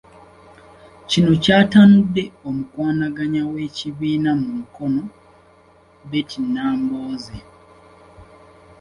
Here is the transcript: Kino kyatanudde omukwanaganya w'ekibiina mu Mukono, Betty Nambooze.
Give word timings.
Kino 1.09 1.31
kyatanudde 1.43 2.23
omukwanaganya 2.47 3.41
w'ekibiina 3.51 4.31
mu 4.39 4.47
Mukono, 4.57 5.01
Betty 6.09 6.39
Nambooze. 6.53 7.37